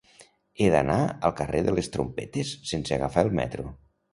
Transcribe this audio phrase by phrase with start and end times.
[0.63, 0.95] He d'anar
[1.29, 3.69] al carrer de les Trompetes sense agafar el metro.